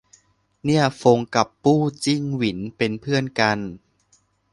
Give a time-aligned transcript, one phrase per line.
[0.63, 3.59] เนี่ยฟงกับปู้จิ้งหวินเป็นเพื่อนกัน